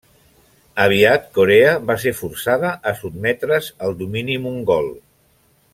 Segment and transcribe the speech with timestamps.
[0.85, 4.91] Aviat Corea va ser forçada a sotmetre's al domini mongol.